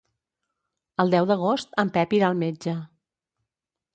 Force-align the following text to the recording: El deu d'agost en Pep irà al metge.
El 1.03 1.11
deu 1.15 1.27
d'agost 1.33 1.77
en 1.83 1.93
Pep 1.97 2.17
irà 2.21 2.31
al 2.31 2.39
metge. 2.45 2.75